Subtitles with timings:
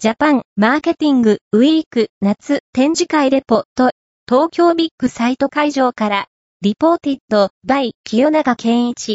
[0.00, 3.90] ジャパンマーケティングウィーク夏展示会レポート
[4.28, 6.26] 東京ビッグサイト会場から
[6.62, 9.06] reported by 清永健一。